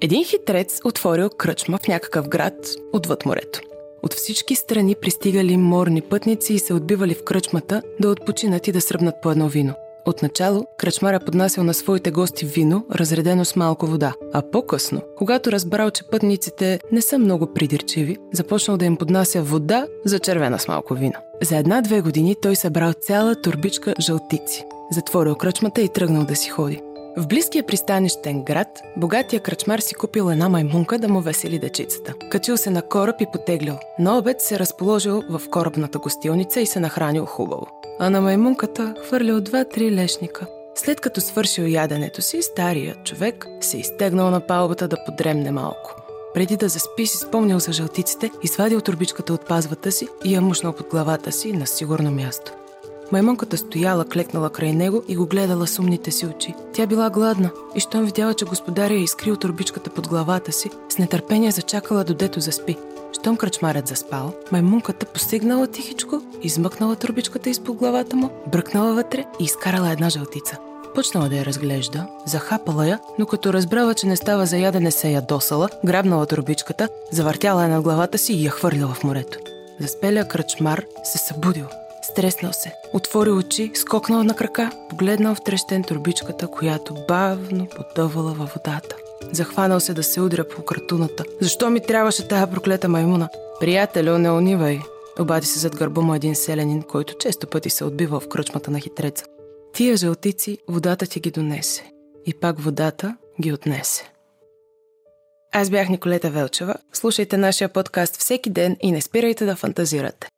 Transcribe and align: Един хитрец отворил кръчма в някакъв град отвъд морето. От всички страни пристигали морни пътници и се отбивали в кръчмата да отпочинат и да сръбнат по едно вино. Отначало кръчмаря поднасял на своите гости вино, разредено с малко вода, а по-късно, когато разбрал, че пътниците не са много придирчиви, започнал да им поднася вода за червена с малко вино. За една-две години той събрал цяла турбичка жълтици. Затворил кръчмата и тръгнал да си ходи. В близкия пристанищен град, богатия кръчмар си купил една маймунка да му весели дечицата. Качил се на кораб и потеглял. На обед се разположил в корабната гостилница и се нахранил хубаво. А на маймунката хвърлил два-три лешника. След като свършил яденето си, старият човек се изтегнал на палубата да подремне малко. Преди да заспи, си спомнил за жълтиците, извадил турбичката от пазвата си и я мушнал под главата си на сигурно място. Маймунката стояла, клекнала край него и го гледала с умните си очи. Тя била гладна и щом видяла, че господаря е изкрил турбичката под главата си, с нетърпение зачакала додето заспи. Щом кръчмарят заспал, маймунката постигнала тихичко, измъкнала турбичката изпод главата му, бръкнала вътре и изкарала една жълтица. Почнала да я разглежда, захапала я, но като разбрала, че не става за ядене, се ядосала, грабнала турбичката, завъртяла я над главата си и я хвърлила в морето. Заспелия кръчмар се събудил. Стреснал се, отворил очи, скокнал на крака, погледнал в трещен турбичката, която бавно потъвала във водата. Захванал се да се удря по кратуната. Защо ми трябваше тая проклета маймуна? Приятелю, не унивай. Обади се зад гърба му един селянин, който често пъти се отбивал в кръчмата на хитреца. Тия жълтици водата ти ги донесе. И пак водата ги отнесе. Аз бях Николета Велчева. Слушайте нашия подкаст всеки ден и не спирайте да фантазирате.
Един 0.00 0.24
хитрец 0.24 0.80
отворил 0.84 1.30
кръчма 1.30 1.78
в 1.78 1.88
някакъв 1.88 2.28
град 2.28 2.54
отвъд 2.92 3.26
морето. 3.26 3.60
От 4.02 4.14
всички 4.14 4.54
страни 4.54 4.94
пристигали 4.94 5.56
морни 5.56 6.00
пътници 6.00 6.54
и 6.54 6.58
се 6.58 6.74
отбивали 6.74 7.14
в 7.14 7.24
кръчмата 7.24 7.82
да 8.00 8.08
отпочинат 8.08 8.68
и 8.68 8.72
да 8.72 8.80
сръбнат 8.80 9.14
по 9.22 9.30
едно 9.30 9.48
вино. 9.48 9.74
Отначало 10.06 10.66
кръчмаря 10.78 11.20
поднасял 11.20 11.64
на 11.64 11.74
своите 11.74 12.10
гости 12.10 12.46
вино, 12.46 12.86
разредено 12.94 13.44
с 13.44 13.56
малко 13.56 13.86
вода, 13.86 14.14
а 14.32 14.42
по-късно, 14.50 15.00
когато 15.18 15.52
разбрал, 15.52 15.90
че 15.90 16.04
пътниците 16.10 16.80
не 16.92 17.00
са 17.02 17.18
много 17.18 17.52
придирчиви, 17.54 18.16
започнал 18.32 18.76
да 18.76 18.84
им 18.84 18.96
поднася 18.96 19.42
вода 19.42 19.86
за 20.04 20.18
червена 20.18 20.58
с 20.58 20.68
малко 20.68 20.94
вино. 20.94 21.18
За 21.42 21.56
една-две 21.56 22.00
години 22.00 22.36
той 22.42 22.56
събрал 22.56 22.92
цяла 22.92 23.34
турбичка 23.42 23.94
жълтици. 24.00 24.64
Затворил 24.92 25.34
кръчмата 25.34 25.80
и 25.80 25.88
тръгнал 25.88 26.24
да 26.24 26.36
си 26.36 26.48
ходи. 26.48 26.82
В 27.18 27.26
близкия 27.26 27.66
пристанищен 27.66 28.42
град, 28.42 28.82
богатия 28.96 29.40
кръчмар 29.40 29.78
си 29.78 29.94
купил 29.94 30.30
една 30.30 30.48
маймунка 30.48 30.98
да 30.98 31.08
му 31.08 31.20
весели 31.20 31.58
дечицата. 31.58 32.14
Качил 32.30 32.56
се 32.56 32.70
на 32.70 32.82
кораб 32.82 33.16
и 33.20 33.26
потеглял. 33.32 33.78
На 33.98 34.18
обед 34.18 34.40
се 34.40 34.58
разположил 34.58 35.22
в 35.30 35.42
корабната 35.50 35.98
гостилница 35.98 36.60
и 36.60 36.66
се 36.66 36.80
нахранил 36.80 37.24
хубаво. 37.24 37.66
А 37.98 38.10
на 38.10 38.20
маймунката 38.20 38.94
хвърлил 39.06 39.40
два-три 39.40 39.92
лешника. 39.92 40.46
След 40.74 41.00
като 41.00 41.20
свършил 41.20 41.62
яденето 41.62 42.22
си, 42.22 42.42
старият 42.42 43.04
човек 43.04 43.46
се 43.60 43.78
изтегнал 43.78 44.30
на 44.30 44.40
палубата 44.40 44.88
да 44.88 45.04
подремне 45.04 45.50
малко. 45.50 45.94
Преди 46.34 46.56
да 46.56 46.68
заспи, 46.68 47.06
си 47.06 47.16
спомнил 47.16 47.58
за 47.58 47.72
жълтиците, 47.72 48.30
извадил 48.42 48.80
турбичката 48.80 49.32
от 49.32 49.48
пазвата 49.48 49.92
си 49.92 50.08
и 50.24 50.34
я 50.34 50.40
мушнал 50.40 50.72
под 50.72 50.88
главата 50.88 51.32
си 51.32 51.52
на 51.52 51.66
сигурно 51.66 52.10
място. 52.10 52.52
Маймунката 53.12 53.56
стояла, 53.56 54.04
клекнала 54.04 54.50
край 54.50 54.72
него 54.72 55.02
и 55.08 55.16
го 55.16 55.26
гледала 55.26 55.66
с 55.66 55.78
умните 55.78 56.10
си 56.10 56.26
очи. 56.26 56.54
Тя 56.72 56.86
била 56.86 57.10
гладна 57.10 57.50
и 57.74 57.80
щом 57.80 58.04
видяла, 58.04 58.34
че 58.34 58.44
господаря 58.44 58.94
е 58.94 59.02
изкрил 59.02 59.36
турбичката 59.36 59.90
под 59.90 60.08
главата 60.08 60.52
си, 60.52 60.70
с 60.88 60.98
нетърпение 60.98 61.50
зачакала 61.50 62.04
додето 62.04 62.40
заспи. 62.40 62.76
Щом 63.20 63.36
кръчмарят 63.36 63.88
заспал, 63.88 64.32
маймунката 64.52 65.06
постигнала 65.06 65.66
тихичко, 65.66 66.22
измъкнала 66.42 66.96
турбичката 66.96 67.50
изпод 67.50 67.76
главата 67.76 68.16
му, 68.16 68.30
бръкнала 68.52 68.94
вътре 68.94 69.24
и 69.40 69.44
изкарала 69.44 69.90
една 69.90 70.10
жълтица. 70.10 70.58
Почнала 70.94 71.28
да 71.28 71.36
я 71.36 71.44
разглежда, 71.44 72.06
захапала 72.26 72.86
я, 72.86 73.00
но 73.18 73.26
като 73.26 73.52
разбрала, 73.52 73.94
че 73.94 74.06
не 74.06 74.16
става 74.16 74.46
за 74.46 74.56
ядене, 74.56 74.90
се 74.90 75.10
ядосала, 75.10 75.68
грабнала 75.84 76.26
турбичката, 76.26 76.88
завъртяла 77.12 77.62
я 77.62 77.68
над 77.68 77.82
главата 77.82 78.18
си 78.18 78.32
и 78.32 78.44
я 78.44 78.50
хвърлила 78.50 78.94
в 78.94 79.04
морето. 79.04 79.38
Заспелия 79.80 80.28
кръчмар 80.28 80.84
се 81.04 81.18
събудил. 81.18 81.66
Стреснал 82.10 82.52
се, 82.52 82.72
отворил 82.92 83.38
очи, 83.38 83.70
скокнал 83.74 84.24
на 84.24 84.36
крака, 84.36 84.70
погледнал 84.90 85.34
в 85.34 85.44
трещен 85.44 85.82
турбичката, 85.84 86.48
която 86.48 86.94
бавно 87.08 87.66
потъвала 87.66 88.32
във 88.34 88.50
водата. 88.50 88.96
Захванал 89.32 89.80
се 89.80 89.94
да 89.94 90.02
се 90.02 90.20
удря 90.20 90.48
по 90.48 90.64
кратуната. 90.64 91.24
Защо 91.40 91.70
ми 91.70 91.80
трябваше 91.80 92.28
тая 92.28 92.50
проклета 92.50 92.88
маймуна? 92.88 93.28
Приятелю, 93.60 94.18
не 94.18 94.30
унивай. 94.30 94.80
Обади 95.20 95.46
се 95.46 95.58
зад 95.58 95.76
гърба 95.76 96.00
му 96.00 96.14
един 96.14 96.34
селянин, 96.34 96.82
който 96.82 97.14
често 97.14 97.46
пъти 97.46 97.70
се 97.70 97.84
отбивал 97.84 98.20
в 98.20 98.28
кръчмата 98.28 98.70
на 98.70 98.80
хитреца. 98.80 99.24
Тия 99.74 99.96
жълтици 99.96 100.58
водата 100.68 101.06
ти 101.06 101.20
ги 101.20 101.30
донесе. 101.30 101.90
И 102.26 102.34
пак 102.34 102.60
водата 102.60 103.16
ги 103.42 103.52
отнесе. 103.52 104.10
Аз 105.52 105.70
бях 105.70 105.88
Николета 105.88 106.30
Велчева. 106.30 106.74
Слушайте 106.92 107.36
нашия 107.36 107.68
подкаст 107.68 108.16
всеки 108.16 108.50
ден 108.50 108.76
и 108.80 108.92
не 108.92 109.00
спирайте 109.00 109.44
да 109.46 109.56
фантазирате. 109.56 110.28